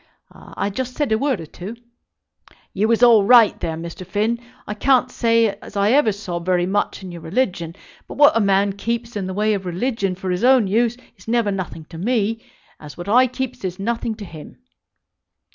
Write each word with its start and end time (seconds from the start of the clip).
"I 0.33 0.71
just 0.71 0.95
said 0.95 1.11
a 1.11 1.17
word 1.19 1.39
or 1.41 1.45
two." 1.45 1.75
"You 2.73 2.87
was 2.87 3.03
all 3.03 3.23
right, 3.23 3.59
there, 3.59 3.77
Mr. 3.77 4.03
Finn. 4.03 4.39
I 4.65 4.73
can't 4.73 5.11
say 5.11 5.49
as 5.61 5.77
I 5.77 5.91
ever 5.91 6.11
saw 6.11 6.39
very 6.39 6.65
much 6.65 7.03
in 7.03 7.11
your 7.11 7.21
religion; 7.21 7.75
but 8.07 8.17
what 8.17 8.35
a 8.35 8.39
man 8.39 8.73
keeps 8.73 9.15
in 9.15 9.27
the 9.27 9.33
way 9.35 9.53
of 9.53 9.63
religion 9.67 10.15
for 10.15 10.31
his 10.31 10.43
own 10.43 10.65
use 10.65 10.97
is 11.17 11.27
never 11.27 11.51
nothing 11.51 11.85
to 11.91 11.99
me; 11.99 12.43
as 12.79 12.97
what 12.97 13.07
I 13.09 13.27
keeps 13.27 13.63
is 13.63 13.77
nothing 13.77 14.15
to 14.15 14.25
him." 14.25 14.57